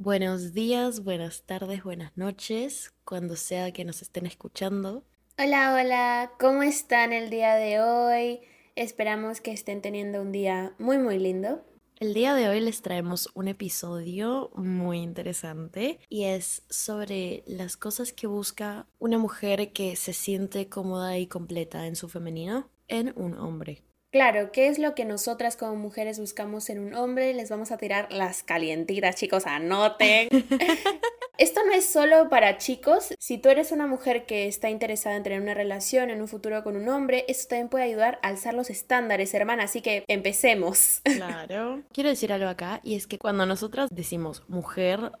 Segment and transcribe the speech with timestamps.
[0.00, 5.02] Buenos días, buenas tardes, buenas noches, cuando sea que nos estén escuchando.
[5.36, 8.40] Hola, hola, ¿cómo están el día de hoy?
[8.76, 11.64] Esperamos que estén teniendo un día muy, muy lindo.
[11.98, 18.12] El día de hoy les traemos un episodio muy interesante y es sobre las cosas
[18.12, 23.36] que busca una mujer que se siente cómoda y completa en su femenino en un
[23.36, 23.82] hombre.
[24.10, 27.34] Claro, ¿qué es lo que nosotras como mujeres buscamos en un hombre?
[27.34, 30.28] Les vamos a tirar las calientitas, chicos, anoten.
[31.38, 33.14] Esto no es solo para chicos.
[33.20, 36.64] Si tú eres una mujer que está interesada en tener una relación en un futuro
[36.64, 39.62] con un hombre, esto también puede ayudar a alzar los estándares, hermana.
[39.62, 41.00] Así que empecemos.
[41.04, 41.82] Claro.
[41.92, 45.12] Quiero decir algo acá, y es que cuando nosotras decimos mujer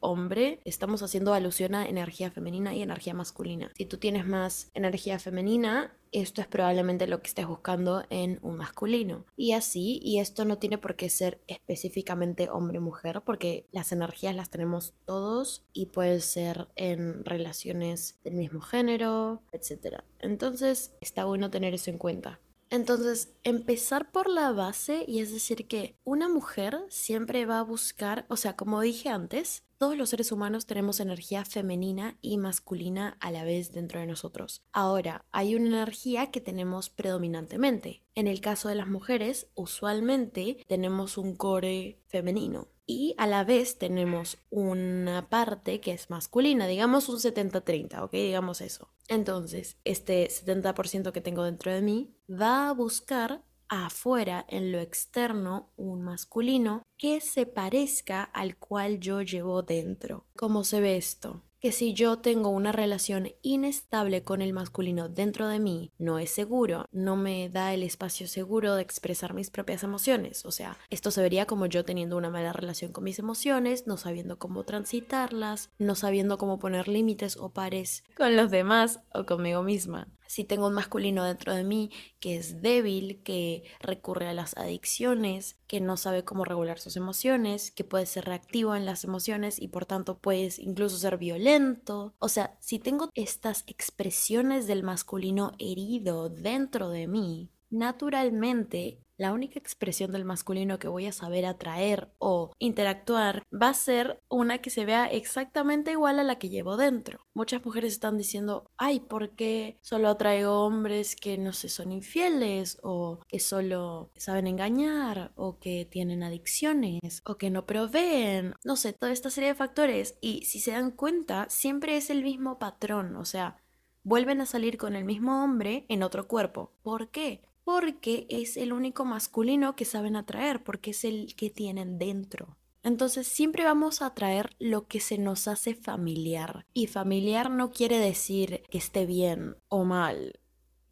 [0.00, 3.70] hombre, estamos haciendo alusión a energía femenina y energía masculina.
[3.76, 8.56] Si tú tienes más energía femenina, esto es probablemente lo que estés buscando en un
[8.56, 9.26] masculino.
[9.36, 14.50] Y así, y esto no tiene por qué ser específicamente hombre-mujer, porque las energías las
[14.50, 19.98] tenemos todos y puede ser en relaciones del mismo género, etc.
[20.18, 22.40] Entonces, está bueno tener eso en cuenta.
[22.68, 28.26] Entonces, empezar por la base y es decir que una mujer siempre va a buscar,
[28.28, 33.30] o sea, como dije antes, todos los seres humanos tenemos energía femenina y masculina a
[33.30, 34.62] la vez dentro de nosotros.
[34.72, 38.02] Ahora, hay una energía que tenemos predominantemente.
[38.14, 43.78] En el caso de las mujeres, usualmente tenemos un core femenino y a la vez
[43.78, 48.12] tenemos una parte que es masculina, digamos un 70-30, ¿ok?
[48.12, 48.88] Digamos eso.
[49.08, 55.72] Entonces, este 70% que tengo dentro de mí va a buscar afuera, en lo externo,
[55.76, 60.26] un masculino que se parezca al cual yo llevo dentro.
[60.36, 61.42] ¿Cómo se ve esto?
[61.60, 66.30] que si yo tengo una relación inestable con el masculino dentro de mí, no es
[66.30, 70.44] seguro, no me da el espacio seguro de expresar mis propias emociones.
[70.44, 73.96] O sea, esto se vería como yo teniendo una mala relación con mis emociones, no
[73.96, 79.62] sabiendo cómo transitarlas, no sabiendo cómo poner límites o pares con los demás o conmigo
[79.62, 84.56] misma si tengo un masculino dentro de mí que es débil, que recurre a las
[84.56, 89.60] adicciones, que no sabe cómo regular sus emociones, que puede ser reactivo en las emociones
[89.60, 92.14] y por tanto puede incluso ser violento.
[92.18, 99.58] O sea, si tengo estas expresiones del masculino herido dentro de mí, naturalmente la única
[99.58, 104.70] expresión del masculino que voy a saber atraer o interactuar va a ser una que
[104.70, 107.26] se vea exactamente igual a la que llevo dentro.
[107.34, 112.78] Muchas mujeres están diciendo, ay, ¿por qué solo atraigo hombres que no sé, son infieles
[112.82, 118.54] o que solo saben engañar o que tienen adicciones o que no proveen?
[118.64, 120.18] No sé, toda esta serie de factores.
[120.20, 123.56] Y si se dan cuenta, siempre es el mismo patrón, o sea,
[124.02, 126.72] vuelven a salir con el mismo hombre en otro cuerpo.
[126.82, 127.42] ¿Por qué?
[127.66, 132.56] Porque es el único masculino que saben atraer, porque es el que tienen dentro.
[132.84, 136.64] Entonces siempre vamos a atraer lo que se nos hace familiar.
[136.72, 140.38] Y familiar no quiere decir que esté bien o mal.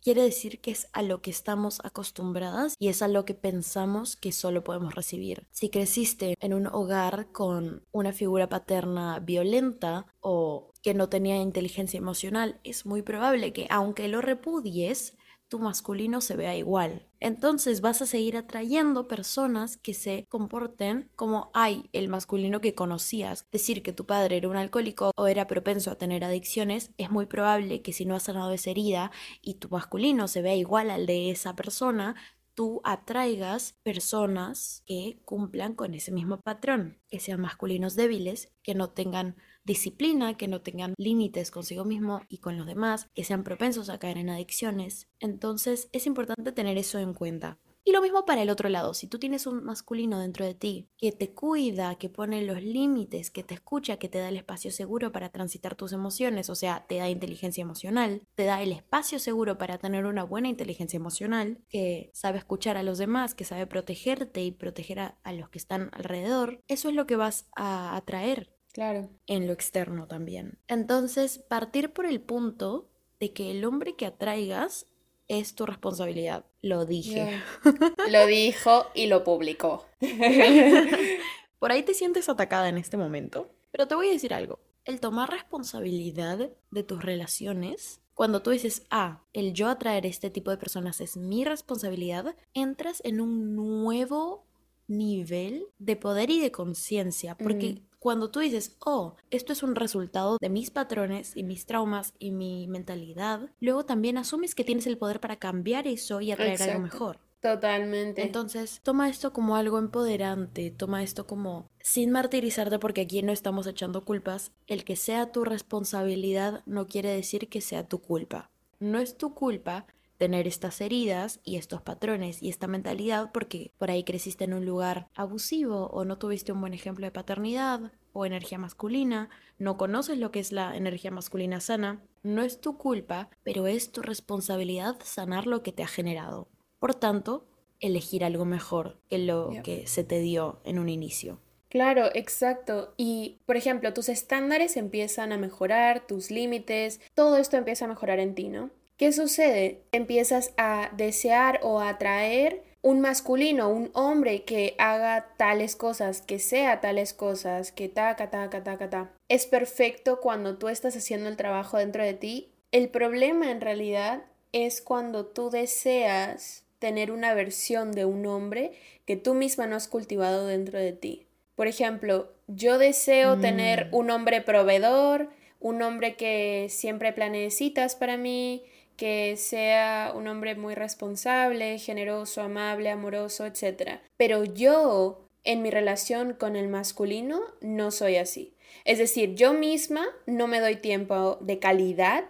[0.03, 4.17] Quiere decir que es a lo que estamos acostumbradas y es a lo que pensamos
[4.17, 5.47] que solo podemos recibir.
[5.53, 11.99] Si creciste en un hogar con una figura paterna violenta o que no tenía inteligencia
[11.99, 15.15] emocional, es muy probable que aunque lo repudies,
[15.55, 17.07] tu masculino se vea igual.
[17.21, 23.47] Entonces vas a seguir atrayendo personas que se comporten como hay el masculino que conocías.
[23.53, 27.27] Decir que tu padre era un alcohólico o era propenso a tener adicciones, es muy
[27.27, 31.07] probable que si no has sanado esa herida y tu masculino se vea igual al
[31.07, 32.17] de esa persona,
[32.55, 38.91] tú atraigas personas que cumplan con ese mismo patrón, que sean masculinos débiles, que no
[38.91, 43.89] tengan disciplina, que no tengan límites consigo mismo y con los demás, que sean propensos
[43.89, 45.09] a caer en adicciones.
[45.21, 47.59] Entonces es importante tener eso en cuenta.
[47.85, 50.89] Y lo mismo para el otro lado, si tú tienes un masculino dentro de ti
[50.97, 54.71] que te cuida, que pone los límites, que te escucha, que te da el espacio
[54.71, 59.19] seguro para transitar tus emociones, o sea, te da inteligencia emocional, te da el espacio
[59.19, 63.67] seguro para tener una buena inteligencia emocional, que sabe escuchar a los demás, que sabe
[63.67, 67.97] protegerte y proteger a, a los que están alrededor, eso es lo que vas a
[67.97, 69.09] atraer Claro.
[69.29, 70.59] En lo externo también.
[70.67, 72.91] Entonces, partir por el punto
[73.21, 74.89] de que el hombre que atraigas
[75.29, 76.45] es tu responsabilidad.
[76.63, 77.43] Lo dije.
[78.11, 79.87] Lo dijo y lo publicó.
[81.59, 84.61] por ahí te sientes atacada en este momento, pero te voy a decir algo.
[84.85, 90.51] el tomar responsabilidad de tus relaciones cuando tú dices, ah, el yo atraer este tipo
[90.51, 94.47] de personas es mi responsabilidad, entras en un nuevo
[94.87, 100.37] nivel de poder y de conciencia, porque cuando tú dices, oh, esto es un resultado
[100.39, 104.99] de mis patrones y mis traumas y mi mentalidad, luego también asumes que tienes el
[104.99, 107.19] poder para cambiar eso y atraer algo mejor.
[107.41, 108.21] Totalmente.
[108.23, 113.67] Entonces, toma esto como algo empoderante, toma esto como sin martirizarte porque aquí no estamos
[113.67, 114.53] echando culpas.
[114.67, 118.51] El que sea tu responsabilidad no quiere decir que sea tu culpa.
[118.81, 119.87] No es tu culpa
[120.25, 124.65] tener estas heridas y estos patrones y esta mentalidad porque por ahí creciste en un
[124.65, 129.29] lugar abusivo o no tuviste un buen ejemplo de paternidad o energía masculina,
[129.59, 133.93] no conoces lo que es la energía masculina sana, no es tu culpa, pero es
[133.93, 136.49] tu responsabilidad sanar lo que te ha generado.
[136.79, 137.47] Por tanto,
[137.81, 141.39] elegir algo mejor que lo que se te dio en un inicio.
[141.69, 142.95] Claro, exacto.
[142.97, 148.21] Y, por ejemplo, tus estándares empiezan a mejorar, tus límites, todo esto empieza a mejorar
[148.21, 148.71] en ti, ¿no?
[148.97, 149.83] ¿Qué sucede?
[149.91, 156.39] Empiezas a desear o a atraer un masculino, un hombre que haga tales cosas, que
[156.39, 159.11] sea tales cosas, que taca, taca, taca, ta.
[159.29, 162.53] Es perfecto cuando tú estás haciendo el trabajo dentro de ti.
[162.73, 168.73] El problema en realidad es cuando tú deseas tener una versión de un hombre
[169.07, 171.27] que tú misma no has cultivado dentro de ti.
[171.57, 173.95] Por ejemplo, yo deseo tener mm.
[173.95, 178.63] un hombre proveedor, un hombre que siempre planee citas para mí,
[178.97, 184.01] que sea un hombre muy responsable, generoso, amable, amoroso, etc.
[184.17, 188.55] Pero yo, en mi relación con el masculino, no soy así.
[188.85, 192.25] Es decir, yo misma no me doy tiempo de calidad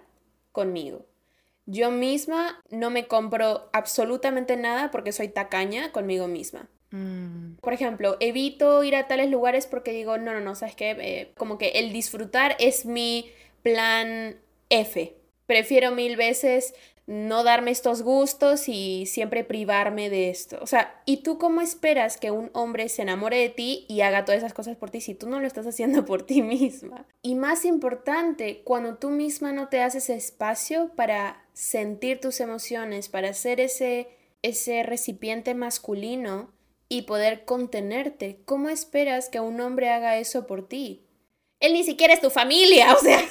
[0.52, 1.06] conmigo.
[1.66, 6.68] Yo misma no me compro absolutamente nada porque soy tacaña conmigo misma.
[6.90, 7.54] Mm.
[7.56, 10.90] Por ejemplo, evito ir a tales lugares porque digo, no, no, no, ¿sabes qué?
[10.90, 13.32] Eh, como que el disfrutar es mi
[13.62, 14.36] plan
[14.68, 15.16] F.
[15.46, 16.74] Prefiero mil veces
[17.06, 20.58] no darme estos gustos y siempre privarme de esto.
[20.62, 24.24] O sea, ¿y tú cómo esperas que un hombre se enamore de ti y haga
[24.24, 27.06] todas esas cosas por ti si tú no lo estás haciendo por ti misma?
[27.20, 33.34] Y más importante, cuando tú misma no te haces espacio para sentir tus emociones, para
[33.34, 34.08] ser ese,
[34.42, 36.52] ese recipiente masculino
[36.88, 41.03] y poder contenerte, ¿cómo esperas que un hombre haga eso por ti?
[41.64, 43.24] Él ni siquiera es tu familia, o sea,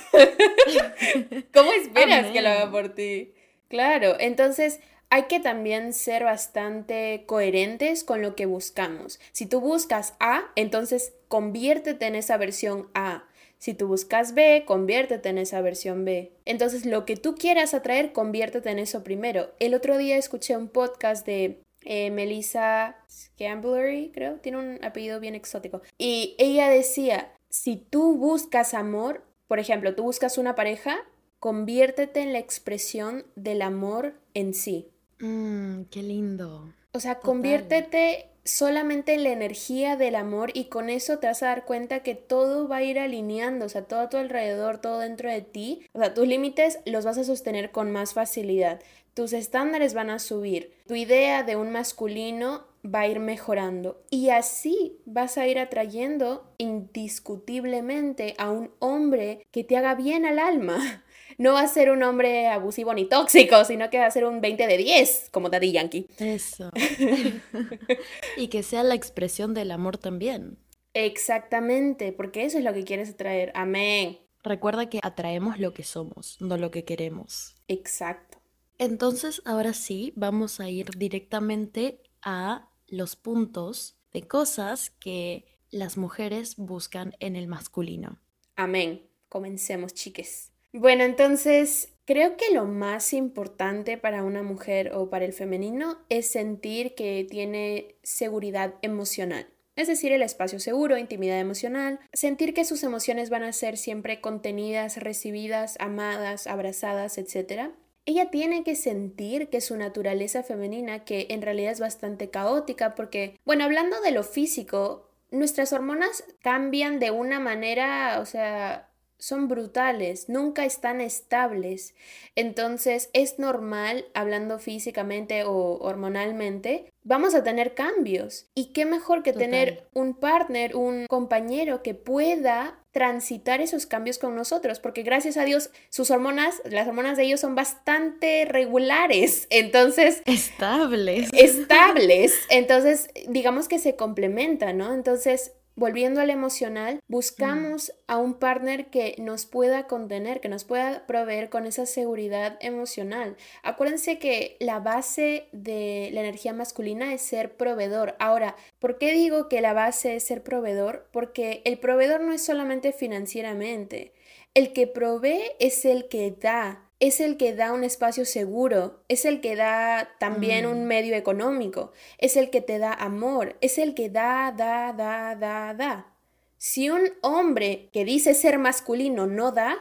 [1.53, 3.31] ¿cómo esperas que lo haga por ti?
[3.67, 4.79] Claro, entonces
[5.11, 9.19] hay que también ser bastante coherentes con lo que buscamos.
[9.31, 13.25] Si tú buscas A, entonces conviértete en esa versión A.
[13.59, 16.31] Si tú buscas B, conviértete en esa versión B.
[16.45, 19.51] Entonces, lo que tú quieras atraer, conviértete en eso primero.
[19.59, 25.35] El otro día escuché un podcast de eh, Melissa Scamblery, creo, tiene un apellido bien
[25.35, 25.83] exótico.
[25.97, 30.97] Y ella decía, si tú buscas amor, por ejemplo, tú buscas una pareja,
[31.37, 34.89] conviértete en la expresión del amor en sí.
[35.19, 36.73] Mmm, qué lindo.
[36.93, 41.47] O sea, conviértete solamente en la energía del amor y con eso te vas a
[41.47, 44.97] dar cuenta que todo va a ir alineando, o sea, todo a tu alrededor, todo
[44.97, 48.81] dentro de ti, o sea, tus límites los vas a sostener con más facilidad,
[49.13, 54.29] tus estándares van a subir, tu idea de un masculino va a ir mejorando y
[54.29, 61.03] así vas a ir atrayendo indiscutiblemente a un hombre que te haga bien al alma,
[61.37, 64.41] no va a ser un hombre abusivo ni tóxico, sino que va a ser un
[64.41, 66.07] 20 de 10, como Daddy Yankee.
[66.19, 66.71] Eso.
[68.37, 70.57] y que sea la expresión del amor también.
[70.93, 73.51] Exactamente, porque eso es lo que quieres atraer.
[73.55, 74.19] Amén.
[74.43, 77.55] Recuerda que atraemos lo que somos, no lo que queremos.
[77.67, 78.39] Exacto.
[78.77, 86.55] Entonces, ahora sí, vamos a ir directamente a los puntos de cosas que las mujeres
[86.57, 88.19] buscan en el masculino.
[88.55, 89.01] Amén.
[89.29, 90.51] Comencemos, chiques.
[90.71, 96.29] Bueno, entonces creo que lo más importante para una mujer o para el femenino es
[96.29, 99.47] sentir que tiene seguridad emocional.
[99.75, 104.21] Es decir, el espacio seguro, intimidad emocional, sentir que sus emociones van a ser siempre
[104.21, 107.71] contenidas, recibidas, amadas, abrazadas, etc.
[108.05, 113.39] Ella tiene que sentir que su naturaleza femenina, que en realidad es bastante caótica, porque,
[113.45, 118.89] bueno, hablando de lo físico, nuestras hormonas cambian de una manera, o sea,
[119.23, 121.95] son brutales, nunca están estables.
[122.35, 128.47] Entonces es normal, hablando físicamente o hormonalmente, vamos a tener cambios.
[128.53, 134.35] Y qué mejor que tener un partner, un compañero que pueda transitar esos cambios con
[134.35, 140.21] nosotros, porque gracias a Dios sus hormonas, las hormonas de ellos son bastante regulares, entonces...
[140.25, 141.29] Estables.
[141.33, 144.93] Estables, entonces digamos que se complementan, ¿no?
[144.93, 151.05] Entonces volviendo al emocional, buscamos a un partner que nos pueda contener, que nos pueda
[151.07, 153.35] proveer con esa seguridad emocional.
[153.63, 158.15] Acuérdense que la base de la energía masculina es ser proveedor.
[158.19, 161.07] Ahora, ¿por qué digo que la base es ser proveedor?
[161.11, 164.13] Porque el proveedor no es solamente financieramente.
[164.53, 169.25] El que provee es el que da, es el que da un espacio seguro, es
[169.25, 170.87] el que da también un Mm.
[170.87, 175.73] medio económico, es el que te da amor, es el que da, da, da, da,
[175.73, 176.15] da.
[176.57, 179.77] Si un hombre que dice ser masculino no da,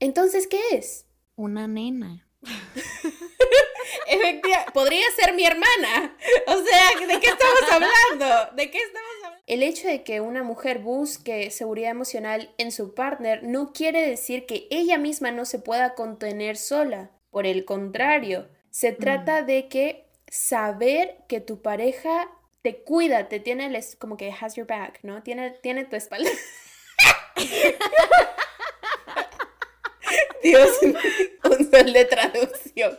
[0.00, 1.06] entonces ¿qué es?
[1.36, 2.26] Una nena.
[4.08, 6.16] Efectivamente, podría ser mi hermana.
[6.46, 8.56] O sea, ¿de qué estamos hablando?
[8.56, 9.07] ¿De qué estamos hablando?
[9.48, 14.44] El hecho de que una mujer busque seguridad emocional en su partner no quiere decir
[14.44, 17.10] que ella misma no se pueda contener sola.
[17.30, 22.30] Por el contrario, se trata de que saber que tu pareja
[22.62, 25.22] te cuida, te tiene el es- como que has your back, ¿no?
[25.22, 26.28] Tiene, tiene tu espalda.
[30.42, 32.98] Dios un sol de traducción.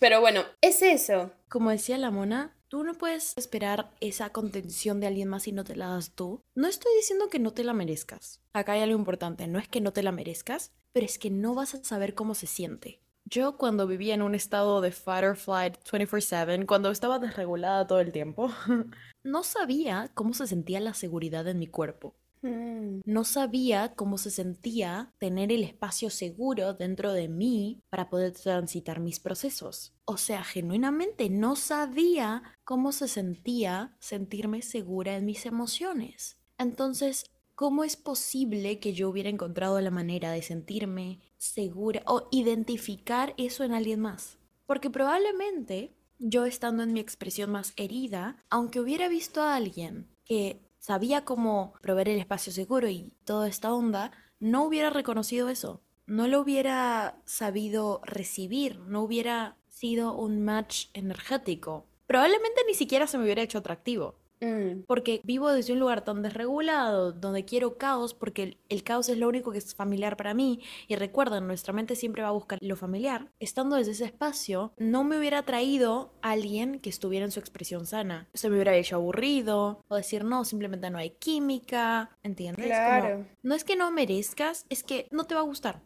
[0.00, 1.32] Pero bueno, es eso.
[1.48, 5.64] Como decía la mona, tú no puedes esperar esa contención de alguien más si no
[5.64, 6.42] te la das tú.
[6.54, 8.40] No estoy diciendo que no te la merezcas.
[8.52, 11.54] Acá hay algo importante, no es que no te la merezcas, pero es que no
[11.54, 13.00] vas a saber cómo se siente.
[13.24, 18.00] Yo cuando vivía en un estado de fight or flight 24/7, cuando estaba desregulada todo
[18.00, 18.50] el tiempo,
[19.22, 22.14] no sabía cómo se sentía la seguridad en mi cuerpo.
[22.42, 28.32] Mm, No sabía cómo se sentía tener el espacio seguro dentro de mí para poder
[28.32, 29.94] transitar mis procesos.
[30.04, 36.38] O sea, genuinamente no sabía cómo se sentía sentirme segura en mis emociones.
[36.58, 43.34] Entonces, ¿cómo es posible que yo hubiera encontrado la manera de sentirme segura o identificar
[43.36, 44.38] eso en alguien más?
[44.66, 50.67] Porque probablemente yo estando en mi expresión más herida, aunque hubiera visto a alguien que
[50.88, 55.82] sabía cómo proveer el espacio seguro y toda esta onda, no hubiera reconocido eso.
[56.06, 61.84] No lo hubiera sabido recibir, no hubiera sido un match energético.
[62.06, 64.18] Probablemente ni siquiera se me hubiera hecho atractivo.
[64.40, 69.08] Mm, Porque vivo desde un lugar tan desregulado, donde quiero caos, porque el, el caos
[69.08, 70.60] es lo único que es familiar para mí.
[70.86, 73.30] Y recuerden, nuestra mente siempre va a buscar lo familiar.
[73.40, 77.86] Estando desde ese espacio, no me hubiera traído a alguien que estuviera en su expresión
[77.86, 78.28] sana.
[78.34, 82.66] Se me hubiera hecho aburrido, o decir, no, simplemente no hay química, ¿entiendes?
[82.66, 83.26] Como, Claro.
[83.42, 85.82] no es que no merezcas, es que no te va a gustar.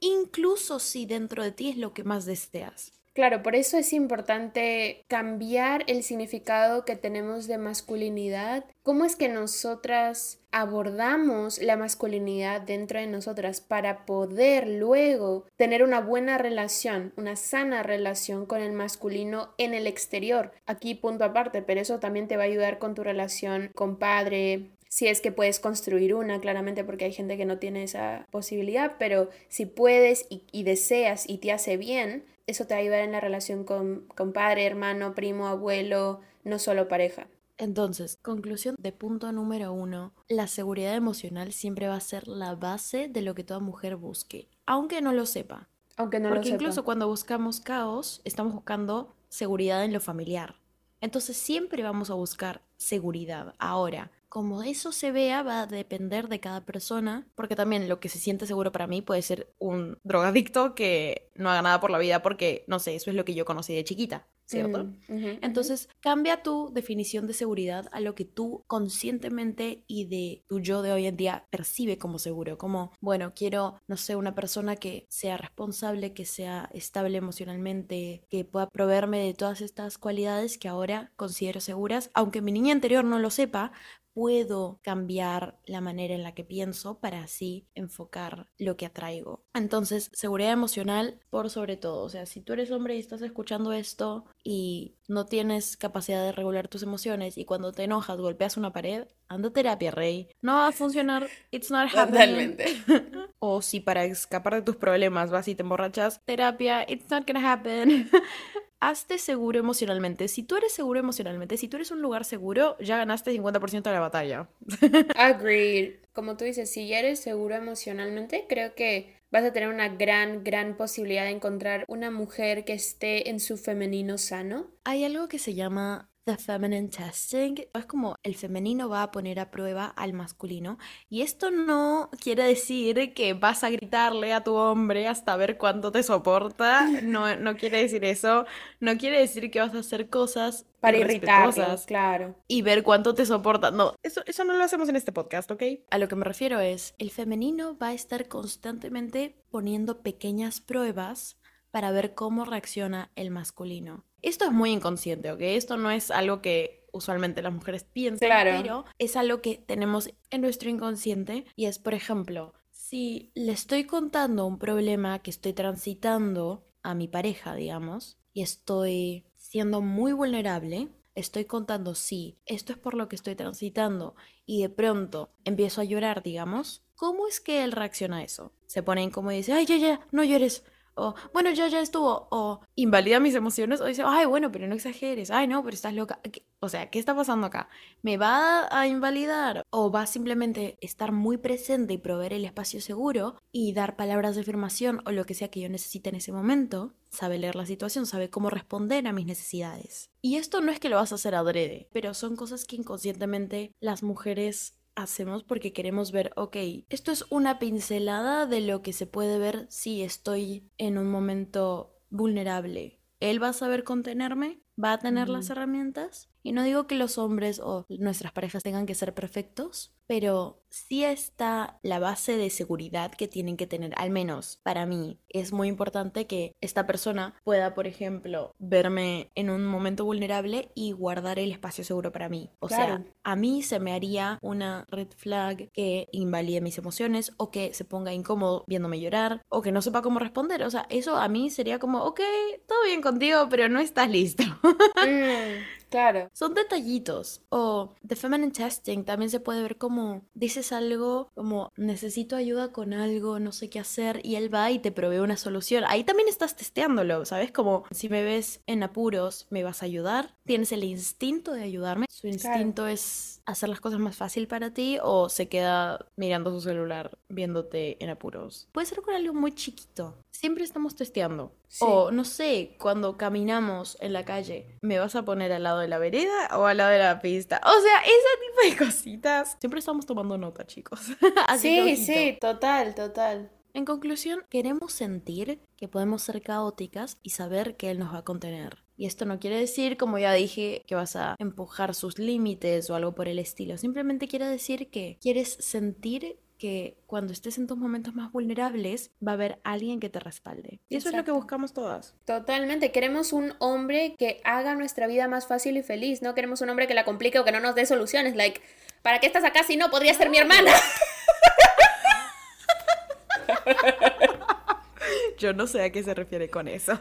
[0.00, 2.92] Incluso si dentro de ti es lo que más deseas.
[3.14, 8.64] Claro, por eso es importante cambiar el significado que tenemos de masculinidad.
[8.82, 16.00] ¿Cómo es que nosotras abordamos la masculinidad dentro de nosotras para poder luego tener una
[16.00, 20.52] buena relación, una sana relación con el masculino en el exterior?
[20.64, 24.70] Aquí punto aparte, pero eso también te va a ayudar con tu relación con padre,
[24.92, 28.96] si es que puedes construir una, claramente porque hay gente que no tiene esa posibilidad,
[28.98, 33.00] pero si puedes y, y deseas y te hace bien, eso te va a ayudar
[33.00, 37.28] en la relación con, con padre, hermano, primo, abuelo, no solo pareja.
[37.58, 43.08] Entonces, conclusión de punto número uno, la seguridad emocional siempre va a ser la base
[43.08, 45.68] de lo que toda mujer busque, aunque no lo sepa.
[45.96, 46.56] Aunque no lo Porque sepa.
[46.56, 50.56] incluso cuando buscamos caos, estamos buscando seguridad en lo familiar.
[51.00, 53.54] Entonces siempre vamos a buscar seguridad.
[53.58, 58.08] Ahora, como eso se vea, va a depender de cada persona, porque también lo que
[58.08, 61.98] se siente seguro para mí puede ser un drogadicto que no haga nada por la
[61.98, 64.88] vida porque, no sé, eso es lo que yo conocí de chiquita, ¿cierto?
[64.88, 65.42] Mm, ujú, ujú.
[65.42, 70.80] Entonces, cambia tu definición de seguridad a lo que tú conscientemente y de tu yo
[70.82, 72.56] de hoy en día percibe como seguro.
[72.58, 78.44] Como, bueno, quiero, no sé, una persona que sea responsable, que sea estable emocionalmente, que
[78.44, 83.18] pueda proveerme de todas estas cualidades que ahora considero seguras, aunque mi niña anterior no
[83.18, 83.72] lo sepa.
[84.14, 89.44] Puedo cambiar la manera en la que pienso para así enfocar lo que atraigo.
[89.54, 92.04] Entonces, seguridad emocional por sobre todo.
[92.04, 96.32] O sea, si tú eres hombre y estás escuchando esto y no tienes capacidad de
[96.32, 100.28] regular tus emociones y cuando te enojas golpeas una pared, anda a terapia, rey.
[100.42, 101.28] No va a funcionar.
[101.50, 102.56] It's not happening.
[102.56, 102.64] Totalmente.
[103.44, 107.52] O si para escapar de tus problemas vas y te emborrachas, terapia, it's not gonna
[107.52, 108.08] happen.
[108.82, 110.26] Hazte seguro emocionalmente.
[110.26, 113.92] Si tú eres seguro emocionalmente, si tú eres un lugar seguro, ya ganaste 50% de
[113.92, 114.48] la batalla.
[115.14, 116.00] Agreed.
[116.12, 120.42] Como tú dices, si ya eres seguro emocionalmente, creo que vas a tener una gran,
[120.42, 124.66] gran posibilidad de encontrar una mujer que esté en su femenino sano.
[124.82, 127.56] Hay algo que se llama the feminine testing.
[127.74, 130.78] Es como el femenino va a poner a prueba al masculino.
[131.08, 135.92] Y esto no quiere decir que vas a gritarle a tu hombre hasta ver cuánto
[135.92, 136.88] te soporta.
[137.02, 138.46] No, no quiere decir eso.
[138.80, 142.34] No quiere decir que vas a hacer cosas para irritarlo, claro.
[142.48, 143.70] Y ver cuánto te soporta.
[143.70, 145.62] No, eso, eso no lo hacemos en este podcast, ¿ok?
[145.90, 151.38] A lo que me refiero es, el femenino va a estar constantemente poniendo pequeñas pruebas
[151.70, 154.04] para ver cómo reacciona el masculino.
[154.22, 155.40] Esto es muy inconsciente, ¿ok?
[155.40, 160.40] Esto no es algo que usualmente las mujeres piensan, pero es algo que tenemos en
[160.40, 166.68] nuestro inconsciente y es, por ejemplo, si le estoy contando un problema que estoy transitando
[166.82, 172.94] a mi pareja, digamos, y estoy siendo muy vulnerable, estoy contando, sí, esto es por
[172.94, 174.14] lo que estoy transitando
[174.46, 178.52] y de pronto empiezo a llorar, digamos, ¿cómo es que él reacciona a eso?
[178.66, 180.64] Se pone como y dice, ay, ya, ya, no llores,
[180.94, 182.28] o, bueno, ya, ya estuvo.
[182.30, 183.80] O, invalida mis emociones.
[183.80, 185.30] O dice, ay, bueno, pero no exageres.
[185.30, 186.20] Ay, no, pero estás loca.
[186.60, 187.68] O sea, ¿qué está pasando acá?
[188.02, 189.62] ¿Me va a invalidar?
[189.70, 194.42] ¿O va simplemente estar muy presente y proveer el espacio seguro y dar palabras de
[194.42, 196.94] afirmación o lo que sea que yo necesite en ese momento?
[197.10, 200.10] Sabe leer la situación, sabe cómo responder a mis necesidades.
[200.20, 203.72] Y esto no es que lo vas a hacer adrede, pero son cosas que inconscientemente
[203.80, 206.56] las mujeres hacemos porque queremos ver, ok,
[206.88, 211.98] esto es una pincelada de lo que se puede ver si estoy en un momento
[212.10, 213.00] vulnerable.
[213.20, 216.28] Él va a saber contenerme, va a tener las herramientas.
[216.42, 221.04] Y no digo que los hombres o nuestras parejas tengan que ser perfectos, pero sí
[221.04, 225.20] está la base de seguridad que tienen que tener, al menos para mí.
[225.28, 230.92] Es muy importante que esta persona pueda, por ejemplo, verme en un momento vulnerable y
[230.92, 232.50] guardar el espacio seguro para mí.
[232.58, 237.50] O sea, a mí se me haría una red flag que invalide mis emociones o
[237.50, 240.64] que se ponga incómodo viéndome llorar o que no sepa cómo responder.
[240.64, 242.20] O sea, eso a mí sería como, ok,
[242.66, 244.42] todo bien contigo, pero no estás listo.
[244.62, 246.28] Mm, claro.
[246.32, 247.42] Son detallitos.
[247.50, 252.92] O The Feminine Testing también se puede ver como dices algo como necesito ayuda con
[252.92, 255.84] algo, no sé qué hacer, y él va y te provee una solución.
[255.86, 257.52] Ahí también estás testeándolo, ¿sabes?
[257.52, 260.34] Como si me ves en apuros, ¿me vas a ayudar?
[260.44, 262.06] ¿Tienes el instinto de ayudarme?
[262.10, 266.60] Su instinto es hacer las cosas más fácil para ti o se queda mirando su
[266.60, 268.68] celular viéndote en apuros.
[268.72, 270.16] Puede ser con algo muy chiquito.
[270.30, 271.52] Siempre estamos testeando.
[271.80, 275.88] O no sé, cuando caminamos en la calle, ¿me vas a poner al lado de
[275.88, 277.60] la vereda o al lado de la pista?
[277.64, 279.56] O sea, ese tipo de cositas.
[279.60, 281.00] Siempre estamos tomando nota, chicos.
[281.58, 283.50] sí, sí, total, total.
[283.74, 288.24] En conclusión, queremos sentir que podemos ser caóticas y saber que Él nos va a
[288.24, 288.84] contener.
[288.98, 292.94] Y esto no quiere decir, como ya dije, que vas a empujar sus límites o
[292.94, 293.78] algo por el estilo.
[293.78, 299.32] Simplemente quiere decir que quieres sentir que cuando estés en tus momentos más vulnerables va
[299.32, 300.78] a haber alguien que te respalde.
[300.88, 302.14] Y eso es lo que buscamos todas.
[302.24, 302.92] Totalmente.
[302.92, 306.22] Queremos un hombre que haga nuestra vida más fácil y feliz.
[306.22, 308.36] No queremos un hombre que la complique o que no nos dé soluciones.
[308.36, 308.60] Like,
[309.02, 310.70] ¿para qué estás acá si no podría ser mi hermana?
[315.38, 316.96] Yo no sé a qué se refiere con eso.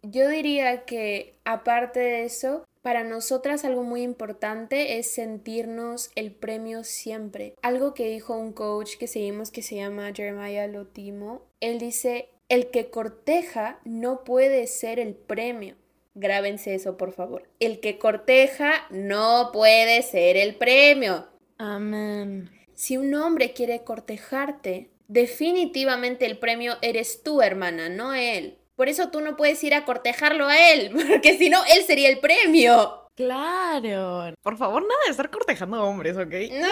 [0.00, 6.84] Yo diría que aparte de eso, para nosotras algo muy importante es sentirnos el premio
[6.84, 7.54] siempre.
[7.60, 11.42] Algo que dijo un coach que seguimos que se llama Jeremiah Lotimo.
[11.60, 15.74] Él dice, el que corteja no puede ser el premio.
[16.14, 17.46] Grábense eso, por favor.
[17.60, 21.26] El que corteja no puede ser el premio.
[21.58, 22.50] Amén.
[22.72, 28.56] Si un hombre quiere cortejarte, definitivamente el premio eres tú, hermana, no él.
[28.78, 32.08] Por eso tú no puedes ir a cortejarlo a él, porque si no, él sería
[32.08, 33.10] el premio.
[33.16, 34.32] Claro.
[34.40, 36.32] Por favor, nada de estar cortejando a hombres, ¿ok?
[36.52, 36.68] No.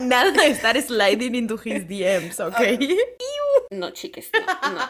[0.06, 2.58] nada de estar sliding into his DMs, ¿ok?
[3.70, 4.80] no, chiques, no.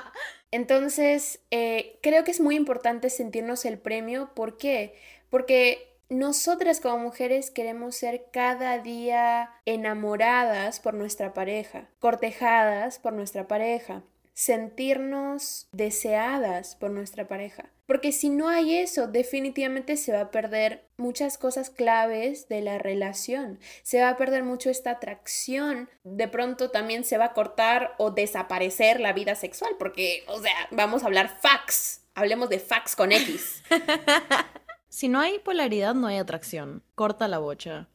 [0.53, 4.31] Entonces, eh, creo que es muy importante sentirnos el premio.
[4.37, 4.95] ¿Por qué?
[5.31, 13.49] Porque nosotras como mujeres queremos ser cada día enamoradas por nuestra pareja, cortejadas por nuestra
[13.49, 17.71] pareja sentirnos deseadas por nuestra pareja.
[17.87, 22.79] Porque si no hay eso, definitivamente se va a perder muchas cosas claves de la
[22.79, 23.59] relación.
[23.83, 25.91] Se va a perder mucho esta atracción.
[26.03, 29.73] De pronto también se va a cortar o desaparecer la vida sexual.
[29.79, 32.01] Porque, o sea, vamos a hablar fax.
[32.15, 33.63] Hablemos de fax con X.
[34.89, 36.83] si no hay polaridad, no hay atracción.
[36.95, 37.89] Corta la bocha.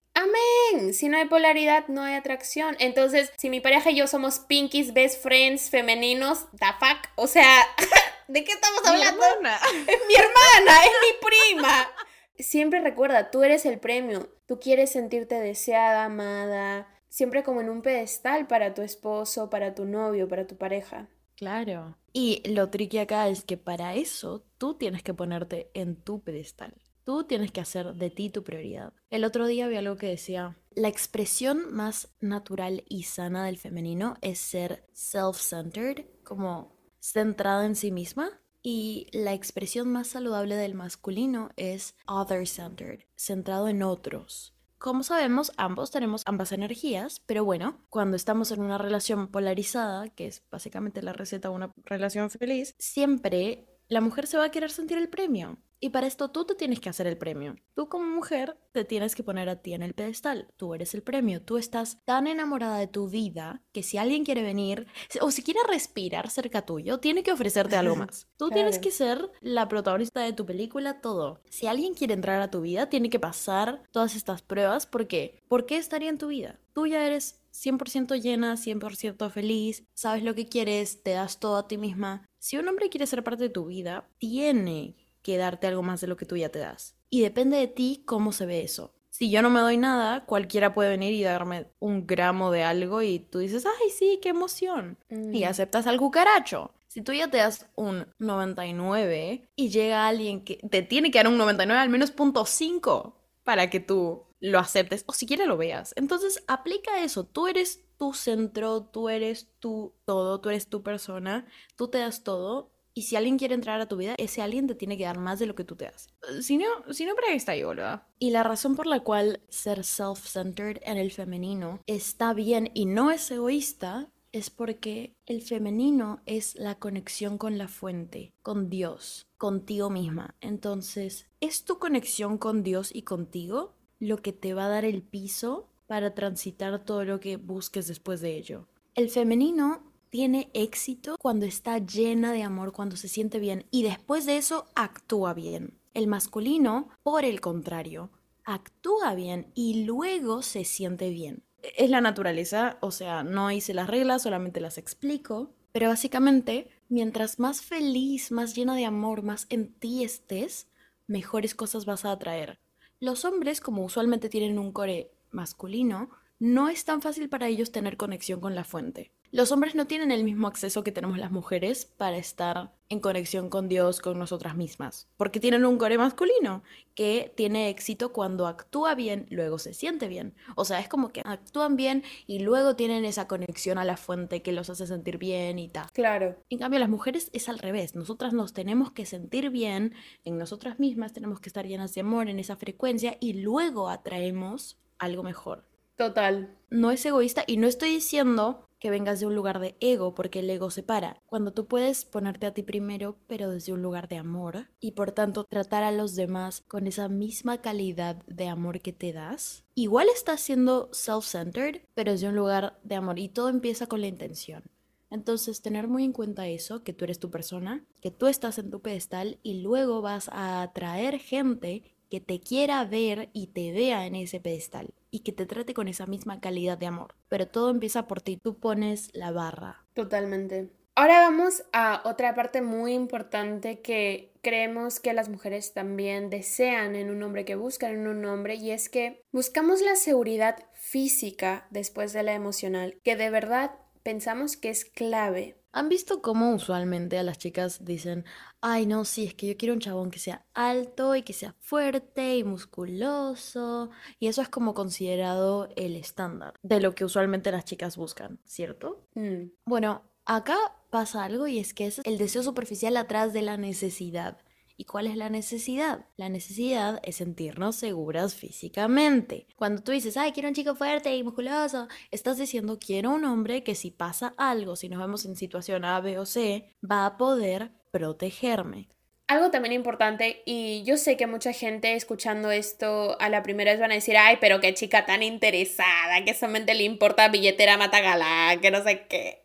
[0.94, 2.76] Si no hay polaridad, no hay atracción.
[2.80, 7.10] Entonces, si mi pareja y yo somos pinkies, best friends, femeninos, the fuck.
[7.16, 7.66] O sea,
[8.28, 9.22] ¿de qué estamos hablando?
[9.22, 9.60] Mi hermana.
[9.88, 11.92] Es mi hermana, es mi prima.
[12.38, 14.30] Siempre recuerda, tú eres el premio.
[14.46, 19.86] Tú quieres sentirte deseada, amada, siempre como en un pedestal para tu esposo, para tu
[19.86, 21.10] novio, para tu pareja.
[21.36, 21.98] Claro.
[22.14, 26.74] Y lo tricky acá es que para eso tú tienes que ponerte en tu pedestal.
[27.10, 28.94] Tú tienes que hacer de ti tu prioridad.
[29.10, 34.18] El otro día vi algo que decía, la expresión más natural y sana del femenino
[34.22, 38.30] es ser self-centered, como centrada en sí misma.
[38.62, 44.54] Y la expresión más saludable del masculino es other-centered, centrado en otros.
[44.78, 50.28] Como sabemos, ambos tenemos ambas energías, pero bueno, cuando estamos en una relación polarizada, que
[50.28, 54.70] es básicamente la receta de una relación feliz, siempre la mujer se va a querer
[54.70, 55.58] sentir el premio.
[55.82, 57.56] Y para esto tú te tienes que hacer el premio.
[57.74, 60.48] Tú como mujer te tienes que poner a ti en el pedestal.
[60.58, 61.42] Tú eres el premio.
[61.42, 64.88] Tú estás tan enamorada de tu vida que si alguien quiere venir
[65.22, 68.28] o si quiere respirar cerca tuyo, tiene que ofrecerte algo más.
[68.38, 71.42] Tú tienes que ser la protagonista de tu película, todo.
[71.50, 74.86] Si alguien quiere entrar a tu vida, tiene que pasar todas estas pruebas.
[74.86, 75.42] ¿Por qué?
[75.48, 76.60] ¿Por qué estaría en tu vida?
[76.74, 81.68] Tú ya eres 100% llena, 100% feliz, sabes lo que quieres, te das todo a
[81.68, 82.26] ti misma.
[82.38, 86.08] Si un hombre quiere ser parte de tu vida, tiene que darte algo más de
[86.08, 86.96] lo que tú ya te das.
[87.10, 88.94] Y depende de ti cómo se ve eso.
[89.10, 93.02] Si yo no me doy nada, cualquiera puede venir y darme un gramo de algo
[93.02, 94.98] y tú dices, ay, sí, qué emoción.
[95.10, 95.48] Y mm.
[95.48, 96.72] aceptas al cucaracho.
[96.88, 101.28] Si tú ya te das un 99 y llega alguien que te tiene que dar
[101.28, 105.94] un 99 al menos punto 5 para que tú lo aceptes o siquiera lo veas.
[105.98, 107.26] Entonces aplica eso.
[107.26, 112.24] Tú eres tu centro, tú eres tu todo, tú eres tu persona, tú te das
[112.24, 115.18] todo y si alguien quiere entrar a tu vida, ese alguien te tiene que dar
[115.18, 116.10] más de lo que tú te das.
[116.42, 118.04] Si no, si no, para está ahí, ¿verdad?
[118.20, 123.12] Y la razón por la cual ser self-centered en el femenino está bien y no
[123.12, 129.90] es egoísta es porque el femenino es la conexión con la fuente, con Dios, contigo
[129.90, 130.36] misma.
[130.42, 135.02] Entonces, es tu conexión con Dios y contigo lo que te va a dar el
[135.02, 138.68] piso para transitar todo lo que busques después de ello.
[138.94, 144.26] El femenino tiene éxito cuando está llena de amor, cuando se siente bien y después
[144.26, 145.80] de eso actúa bien.
[145.94, 148.12] El masculino, por el contrario,
[148.44, 151.44] actúa bien y luego se siente bien.
[151.62, 157.40] Es la naturaleza, o sea, no hice las reglas, solamente las explico, pero básicamente, mientras
[157.40, 160.68] más feliz, más llena de amor, más en ti estés,
[161.08, 162.60] mejores cosas vas a atraer.
[163.00, 167.98] Los hombres, como usualmente tienen un core masculino, no es tan fácil para ellos tener
[167.98, 169.12] conexión con la fuente.
[169.32, 173.50] Los hombres no tienen el mismo acceso que tenemos las mujeres para estar en conexión
[173.50, 176.64] con Dios, con nosotras mismas, porque tienen un core masculino
[176.96, 180.34] que tiene éxito cuando actúa bien, luego se siente bien.
[180.56, 184.42] O sea, es como que actúan bien y luego tienen esa conexión a la fuente
[184.42, 185.92] que los hace sentir bien y tal.
[185.94, 186.36] Claro.
[186.50, 187.94] En cambio, las mujeres es al revés.
[187.94, 189.94] Nosotras nos tenemos que sentir bien
[190.26, 194.80] en nosotras mismas, tenemos que estar llenas de amor en esa frecuencia y luego atraemos
[194.98, 195.66] algo mejor.
[196.00, 196.56] Total.
[196.70, 200.40] No es egoísta y no estoy diciendo que vengas de un lugar de ego, porque
[200.40, 201.22] el ego separa.
[201.26, 205.12] Cuando tú puedes ponerte a ti primero, pero desde un lugar de amor, y por
[205.12, 210.08] tanto tratar a los demás con esa misma calidad de amor que te das, igual
[210.14, 214.64] estás siendo self-centered, pero desde un lugar de amor, y todo empieza con la intención.
[215.12, 218.70] Entonces, tener muy en cuenta eso, que tú eres tu persona, que tú estás en
[218.70, 224.06] tu pedestal y luego vas a atraer gente que te quiera ver y te vea
[224.06, 227.16] en ese pedestal y que te trate con esa misma calidad de amor.
[227.28, 229.86] Pero todo empieza por ti, tú pones la barra.
[229.94, 230.70] Totalmente.
[230.96, 237.10] Ahora vamos a otra parte muy importante que creemos que las mujeres también desean en
[237.10, 242.12] un hombre, que buscan en un hombre, y es que buscamos la seguridad física después
[242.12, 243.72] de la emocional, que de verdad
[244.04, 248.26] pensamos que es clave ¿Han visto cómo usualmente a las chicas dicen,
[248.60, 251.56] ay no, sí, es que yo quiero un chabón que sea alto y que sea
[251.60, 253.92] fuerte y musculoso?
[254.20, 259.08] Y eso es como considerado el estándar de lo que usualmente las chicas buscan, ¿cierto?
[259.14, 259.52] Mm.
[259.66, 260.58] Bueno, acá
[260.90, 264.40] pasa algo y es que es el deseo superficial atrás de la necesidad.
[264.80, 266.06] ¿Y cuál es la necesidad?
[266.16, 269.46] La necesidad es sentirnos seguras físicamente.
[269.58, 273.62] Cuando tú dices, ay, quiero un chico fuerte y musculoso, estás diciendo, quiero un hombre
[273.62, 277.18] que si pasa algo, si nos vemos en situación A, B o C, va a
[277.18, 278.88] poder protegerme.
[279.30, 283.80] Algo también importante, y yo sé que mucha gente escuchando esto a la primera vez
[283.80, 288.58] van a decir, ay, pero qué chica tan interesada, que solamente le importa billetera matagala,
[288.60, 289.44] que no sé qué.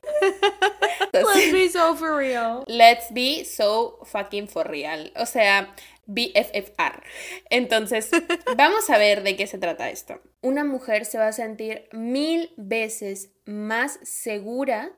[1.12, 2.64] let's be so for real.
[2.66, 5.12] Let's be so fucking for real.
[5.16, 5.75] O sea,
[6.07, 7.03] BFFR.
[7.51, 8.11] Entonces,
[8.57, 10.18] vamos a ver de qué se trata esto.
[10.40, 14.92] Una mujer se va a sentir mil veces más segura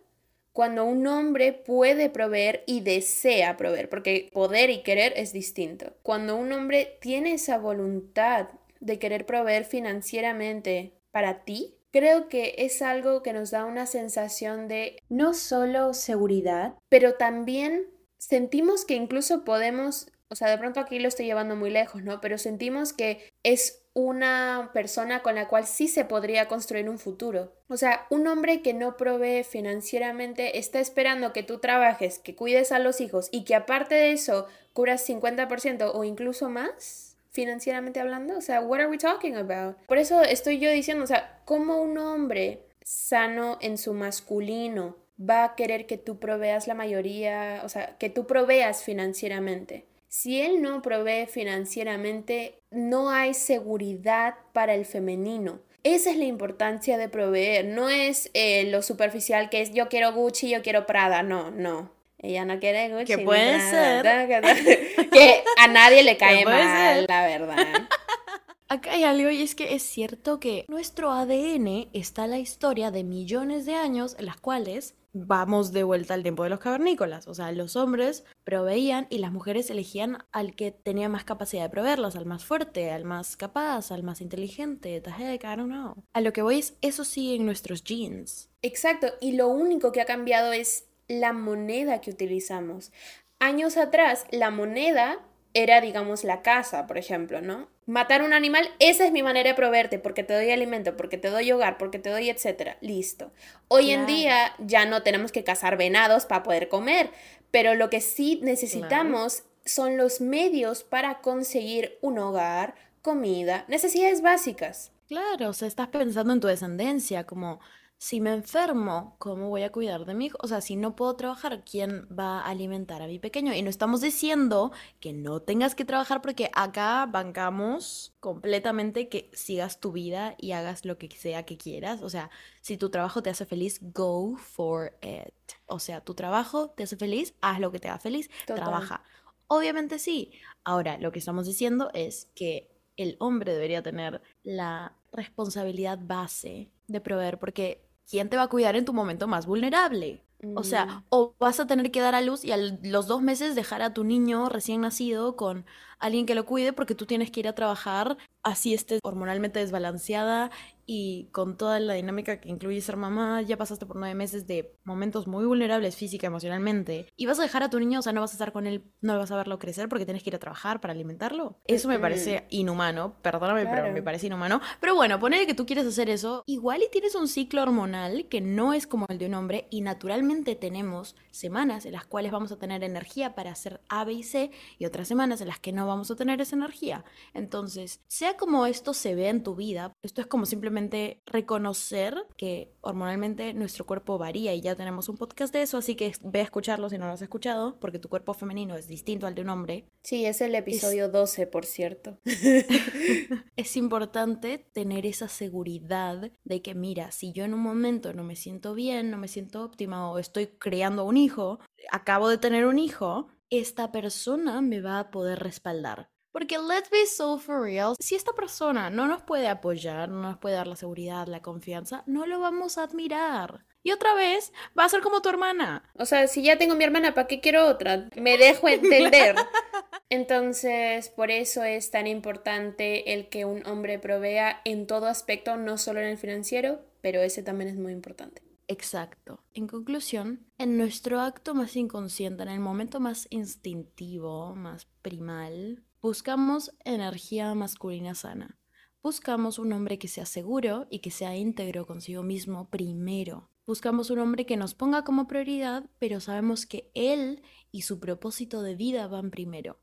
[0.57, 5.93] cuando un hombre puede proveer y desea proveer, porque poder y querer es distinto.
[6.03, 8.49] Cuando un hombre tiene esa voluntad
[8.81, 14.67] de querer proveer financieramente para ti, creo que es algo que nos da una sensación
[14.67, 20.99] de no solo seguridad, pero también sentimos que incluso podemos, o sea, de pronto aquí
[20.99, 22.21] lo estoy llevando muy lejos, ¿no?
[22.21, 27.55] Pero sentimos que es una persona con la cual sí se podría construir un futuro.
[27.69, 32.73] O sea, un hombre que no provee financieramente está esperando que tú trabajes, que cuides
[32.73, 38.37] a los hijos y que aparte de eso curas 50% o incluso más financieramente hablando.
[38.37, 39.77] O sea, what are we talking about?
[39.87, 45.45] Por eso estoy yo diciendo, o sea, ¿cómo un hombre sano en su masculino va
[45.45, 49.87] a querer que tú proveas la mayoría, o sea, que tú proveas financieramente?
[50.09, 55.61] Si él no provee financieramente, no hay seguridad para el femenino.
[55.83, 60.13] Esa es la importancia de proveer, no es eh, lo superficial que es yo quiero
[60.13, 61.93] Gucci, yo quiero Prada, no, no.
[62.19, 63.05] Ella no quiere Gucci.
[63.05, 64.05] Que puede ser.
[65.13, 67.57] Que a nadie le cae mal, la verdad.
[68.69, 73.05] Acá hay algo y es que es cierto que nuestro ADN está la historia de
[73.05, 77.27] millones de años en las cuales vamos de vuelta al tiempo de los cavernícolas.
[77.29, 81.71] O sea, los hombres proveían y las mujeres elegían al que tenía más capacidad de
[81.71, 84.97] proveerlas, al más fuerte, al más capaz, al más inteligente.
[84.97, 85.95] Heck, I don't know.
[86.13, 88.51] A lo que voy es, eso sí en nuestros jeans.
[88.63, 92.93] Exacto, y lo único que ha cambiado es la moneda que utilizamos.
[93.39, 95.21] Años atrás, la moneda
[95.57, 97.69] era, digamos, la casa, por ejemplo, ¿no?
[97.87, 101.31] Matar un animal, esa es mi manera de proveerte, porque te doy alimento, porque te
[101.31, 102.77] doy hogar, porque te doy etcétera.
[102.83, 103.33] Listo.
[103.69, 107.11] Hoy en día ya no tenemos que cazar venados para poder comer,
[107.51, 114.93] pero lo que sí necesitamos son los medios para conseguir un hogar, comida, necesidades básicas.
[115.09, 117.61] Claro, o sea, estás pensando en tu descendencia, como
[117.99, 120.39] si me enfermo, ¿cómo voy a cuidar de mi hijo?
[120.43, 123.55] O sea, si no puedo trabajar, ¿quién va a alimentar a mi pequeño?
[123.55, 129.81] Y no estamos diciendo que no tengas que trabajar porque acá bancamos completamente que sigas
[129.81, 132.03] tu vida y hagas lo que sea que quieras.
[132.03, 132.31] O sea,
[132.61, 135.33] si tu trabajo te hace feliz, go for it.
[135.67, 139.03] O sea, tu trabajo te hace feliz, haz lo que te haga feliz, trabaja.
[139.49, 140.33] Obviamente sí.
[140.65, 147.01] Ahora, lo que estamos diciendo es que el hombre debería tener la responsabilidad base de
[147.01, 150.23] proveer, porque ¿quién te va a cuidar en tu momento más vulnerable?
[150.55, 153.55] O sea, o vas a tener que dar a luz y a los dos meses
[153.55, 155.67] dejar a tu niño recién nacido con
[155.99, 160.53] alguien que lo cuide porque tú tienes que ir a trabajar así estés hormonalmente desbalanceada
[160.89, 164.79] y con toda la dinámica que incluye ser mamá, ya pasaste por nueve meses de
[164.85, 168.21] momentos muy vulnerables física, emocionalmente, y vas a dejar a tu niño, o sea, no
[168.21, 170.39] vas a estar con él, no vas a verlo crecer porque tienes que ir a
[170.39, 171.59] trabajar para alimentarlo.
[171.67, 174.61] Eso me parece inhumano, perdóname, pero me parece inhumano.
[174.79, 178.41] Pero bueno, ponele que tú quieres hacer eso, igual y tienes un ciclo hormonal que
[178.41, 182.53] no es como el de un hombre y naturalmente tenemos semanas en las cuales vamos
[182.53, 185.73] a tener energía para hacer A, B y C y otras semanas en las que
[185.73, 187.05] no vamos a tener esa energía.
[187.35, 192.73] Entonces, sea como esto se ve en tu vida, esto es como simplemente reconocer que
[192.81, 196.45] hormonalmente nuestro cuerpo varía y ya tenemos un podcast de eso, así que ve a
[196.45, 199.51] escucharlo si no lo has escuchado, porque tu cuerpo femenino es distinto al de un
[199.51, 199.87] hombre.
[200.03, 202.19] Sí, es el episodio 12, por cierto.
[203.57, 208.37] es importante tener esa seguridad de que, mira, si yo en un momento no me
[208.37, 211.59] siento bien, no me siento óptima o estoy creando un hijo,
[211.91, 216.11] acabo de tener un hijo, esta persona me va a poder respaldar.
[216.33, 220.37] Porque let's be so for real, si esta persona no nos puede apoyar, no nos
[220.37, 223.65] puede dar la seguridad, la confianza, no lo vamos a admirar.
[223.83, 225.89] Y otra vez va a ser como tu hermana.
[225.95, 228.11] O sea, si ya tengo mi hermana, ¿para qué quiero otra?
[228.17, 229.35] Me dejo entender.
[230.11, 235.79] Entonces, por eso es tan importante el que un hombre provea en todo aspecto, no
[235.79, 238.46] solo en el financiero, pero ese también es muy importante.
[238.69, 239.45] Exacto.
[239.55, 246.71] En conclusión, en nuestro acto más inconsciente, en el momento más instintivo, más primal, Buscamos
[246.85, 248.61] energía masculina sana.
[249.03, 253.51] Buscamos un hombre que sea seguro y que sea íntegro consigo mismo primero.
[253.67, 258.63] Buscamos un hombre que nos ponga como prioridad, pero sabemos que él y su propósito
[258.63, 259.81] de vida van primero.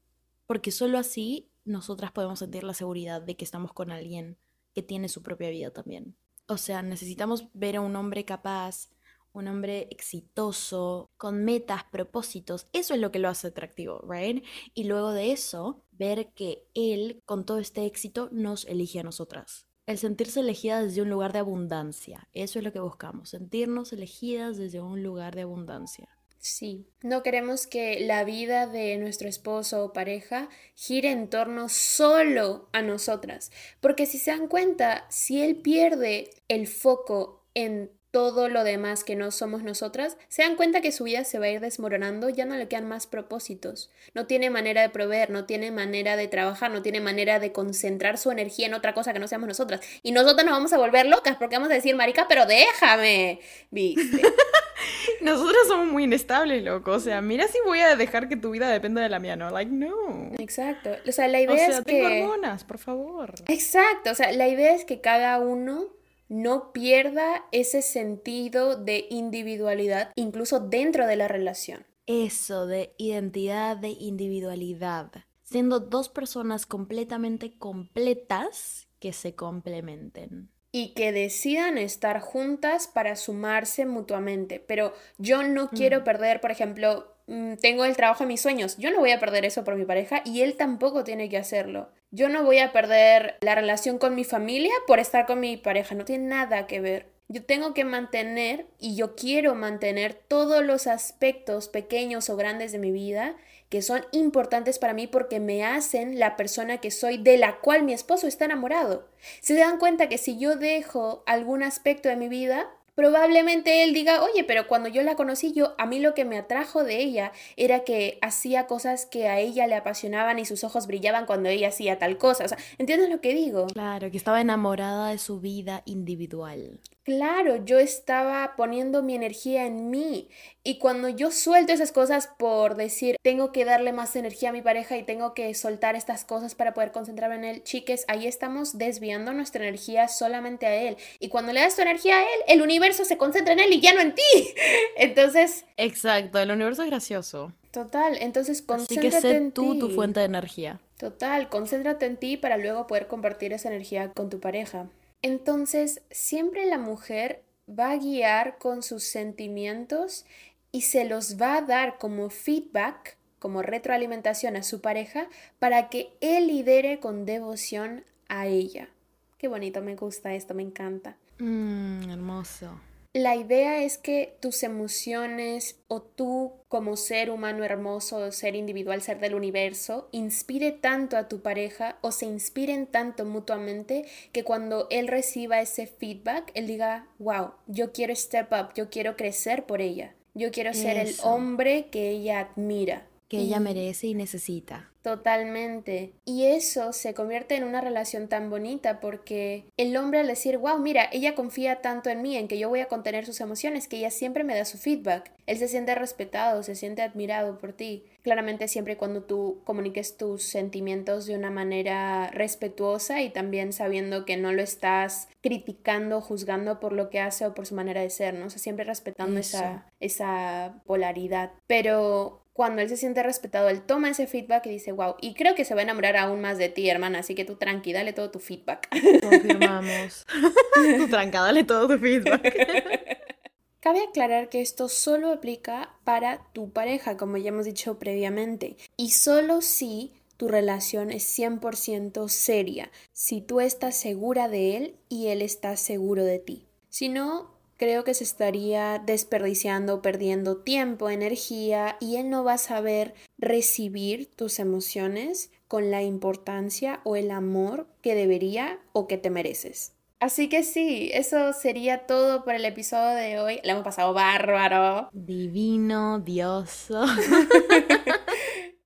[0.47, 4.37] Porque solo así nosotras podemos sentir la seguridad de que estamos con alguien
[4.73, 6.15] que tiene su propia vida también.
[6.47, 8.89] O sea, necesitamos ver a un hombre capaz,
[9.33, 12.67] un hombre exitoso, con metas, propósitos.
[12.71, 14.43] Eso es lo que lo hace atractivo, ¿right?
[14.73, 19.67] Y luego de eso, ver que él, con todo este éxito, nos elige a nosotras.
[19.85, 22.29] El sentirse elegida desde un lugar de abundancia.
[22.31, 26.12] Eso es lo que buscamos, sentirnos elegidas desde un lugar de abundancia.
[26.45, 32.67] Sí, no queremos que la vida de nuestro esposo o pareja gire en torno solo
[32.73, 38.63] a nosotras, porque si se dan cuenta, si él pierde el foco en todo lo
[38.63, 41.59] demás que no somos nosotras, se dan cuenta que su vida se va a ir
[41.59, 43.89] desmoronando, ya no le quedan más propósitos.
[44.13, 48.19] No tiene manera de proveer, no tiene manera de trabajar, no tiene manera de concentrar
[48.19, 49.81] su energía en otra cosa que no seamos nosotras.
[50.03, 53.39] Y nosotras nos vamos a volver locas porque vamos a decir, marica, pero déjame.
[53.71, 54.21] ¿Viste?
[55.21, 56.91] Nosotras somos muy inestables, loco.
[56.91, 59.49] O sea, mira si voy a dejar que tu vida dependa de la mía, ¿no?
[59.49, 60.29] Like, no.
[60.37, 60.91] Exacto.
[61.07, 62.21] O sea, la idea o sea, es tengo que...
[62.21, 63.33] hormonas, por favor.
[63.47, 64.11] Exacto.
[64.11, 65.87] O sea, la idea es que cada uno
[66.29, 71.85] no pierda ese sentido de individualidad, incluso dentro de la relación.
[72.05, 75.11] Eso de identidad, de individualidad.
[75.43, 83.85] Siendo dos personas completamente completas que se complementen y que decidan estar juntas para sumarse
[83.85, 84.59] mutuamente.
[84.59, 86.03] Pero yo no quiero Mm.
[86.03, 88.77] perder, por ejemplo, tengo el trabajo de mis sueños.
[88.77, 91.89] Yo no voy a perder eso por mi pareja y él tampoco tiene que hacerlo.
[92.11, 95.95] Yo no voy a perder la relación con mi familia por estar con mi pareja.
[95.95, 97.07] No tiene nada que ver.
[97.29, 102.79] Yo tengo que mantener y yo quiero mantener todos los aspectos pequeños o grandes de
[102.79, 103.35] mi vida
[103.69, 107.81] que son importantes para mí porque me hacen la persona que soy de la cual
[107.81, 109.09] mi esposo está enamorado.
[109.41, 114.23] Se dan cuenta que si yo dejo algún aspecto de mi vida, probablemente él diga,
[114.23, 117.31] oye, pero cuando yo la conocí, yo a mí lo que me atrajo de ella
[117.55, 121.69] era que hacía cosas que a ella le apasionaban y sus ojos brillaban cuando ella
[121.69, 122.45] hacía tal cosa.
[122.45, 123.67] O sea, ¿entiendes lo que digo?
[123.67, 126.79] Claro, que estaba enamorada de su vida individual.
[127.03, 130.29] Claro, yo estaba poniendo mi energía en mí
[130.63, 134.61] y cuando yo suelto esas cosas por decir tengo que darle más energía a mi
[134.61, 138.77] pareja y tengo que soltar estas cosas para poder concentrarme en él, chiques, ahí estamos
[138.77, 142.61] desviando nuestra energía solamente a él y cuando le das tu energía a él, el
[142.61, 144.21] universo se concentra en él y ya no en ti.
[144.95, 147.51] Entonces, Exacto, el universo es gracioso.
[147.71, 150.79] total, entonces Así concéntrate que sé en tú tu fuente de energía.
[150.97, 154.87] Total, concéntrate en ti para luego poder compartir esa energía con tu pareja.
[155.23, 160.25] Entonces, siempre la mujer va a guiar con sus sentimientos
[160.71, 166.13] y se los va a dar como feedback, como retroalimentación a su pareja para que
[166.21, 168.89] él lidere con devoción a ella.
[169.37, 171.17] Qué bonito, me gusta esto, me encanta.
[171.39, 172.79] Mmm, hermoso.
[173.15, 179.19] La idea es que tus emociones o tú como ser humano hermoso, ser individual, ser
[179.19, 185.07] del universo, inspire tanto a tu pareja o se inspiren tanto mutuamente que cuando él
[185.07, 190.15] reciba ese feedback, él diga, wow, yo quiero step up, yo quiero crecer por ella,
[190.33, 193.05] yo quiero ser el hombre que ella admira.
[193.37, 194.93] Que ella merece y necesita.
[195.03, 196.13] Totalmente.
[196.23, 200.79] Y eso se convierte en una relación tan bonita porque el hombre al decir, wow,
[200.79, 203.97] mira, ella confía tanto en mí, en que yo voy a contener sus emociones, que
[203.97, 205.33] ella siempre me da su feedback.
[205.45, 208.05] Él se siente respetado, se siente admirado por ti.
[208.21, 214.37] Claramente siempre cuando tú comuniques tus sentimientos de una manera respetuosa y también sabiendo que
[214.37, 218.35] no lo estás criticando, juzgando por lo que hace o por su manera de ser,
[218.35, 218.45] ¿no?
[218.45, 219.57] O sea, siempre respetando Eso.
[219.57, 221.51] esa, esa polaridad.
[221.67, 225.55] Pero cuando él se siente respetado, él toma ese feedback y dice, wow, y creo
[225.55, 228.13] que se va a enamorar aún más de ti, hermana, así que tú tranqui, dale
[228.13, 228.87] todo tu feedback.
[229.21, 230.25] Confirmamos.
[230.97, 232.43] Tú tranca, dale todo tu feedback.
[233.79, 239.11] Cabe aclarar que esto solo aplica para tu pareja, como ya hemos dicho previamente, y
[239.11, 245.41] solo si tu relación es 100% seria, si tú estás segura de él y él
[245.41, 246.65] está seguro de ti.
[246.89, 252.57] Si no, creo que se estaría desperdiciando, perdiendo tiempo, energía y él no va a
[252.57, 259.29] saber recibir tus emociones con la importancia o el amor que debería o que te
[259.29, 259.93] mereces.
[260.19, 263.59] Así que sí, eso sería todo por el episodio de hoy.
[263.63, 265.09] Le hemos pasado bárbaro.
[265.11, 267.03] Divino, dioso.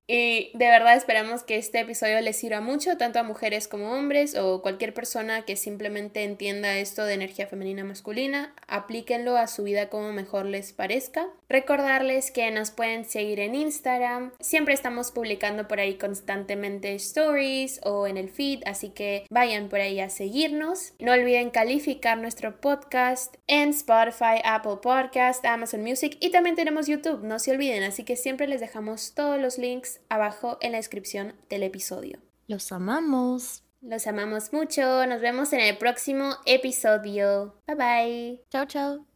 [0.09, 4.35] Y de verdad esperamos que este episodio les sirva mucho, tanto a mujeres como hombres
[4.37, 8.53] o cualquier persona que simplemente entienda esto de energía femenina masculina.
[8.67, 11.27] Aplíquenlo a su vida como mejor les parezca.
[11.49, 14.31] Recordarles que nos pueden seguir en Instagram.
[14.39, 19.81] Siempre estamos publicando por ahí constantemente stories o en el feed, así que vayan por
[19.81, 20.93] ahí a seguirnos.
[20.99, 27.23] No olviden calificar nuestro podcast en Spotify, Apple Podcast, Amazon Music y también tenemos YouTube,
[27.23, 29.57] no se olviden, así que siempre les dejamos todos los
[29.97, 32.19] links abajo en la descripción del episodio.
[32.47, 33.63] Los amamos.
[33.81, 37.61] Los amamos mucho, nos vemos en el próximo episodio.
[37.67, 38.43] Bye bye.
[38.49, 39.06] Chao, chao.